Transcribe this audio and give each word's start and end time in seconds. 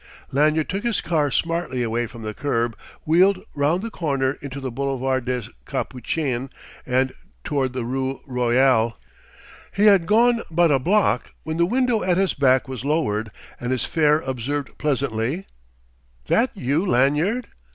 Lanyard 0.31 0.67
took 0.67 0.83
his 0.83 0.99
car 0.99 1.29
smartly 1.29 1.83
away 1.83 2.07
from 2.07 2.23
the 2.23 2.33
curb, 2.33 2.75
wheeled 3.05 3.37
round 3.53 3.83
the 3.83 3.91
corner 3.91 4.35
into 4.41 4.59
the 4.59 4.71
boulevard 4.71 5.25
des 5.25 5.43
Capucines, 5.67 6.49
and 6.87 7.13
toward 7.43 7.73
the 7.73 7.85
rue 7.85 8.19
Royale. 8.25 8.97
He 9.71 9.85
had 9.85 10.07
gone 10.07 10.41
but 10.49 10.71
a 10.71 10.79
block 10.79 11.35
when 11.43 11.57
the 11.57 11.67
window 11.67 12.01
at 12.01 12.17
his 12.17 12.33
back 12.33 12.67
was 12.67 12.83
lowered 12.83 13.29
and 13.59 13.71
his 13.71 13.85
fare 13.85 14.21
observed 14.21 14.75
pleasantly: 14.79 15.45
"That 16.25 16.49
you, 16.55 16.83
Lanyard?" 16.83 17.49